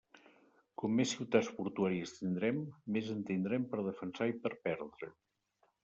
[0.81, 2.65] Com més ciutats portuàries tindrem,
[2.97, 5.17] més en tindrem per defensar i per perdre.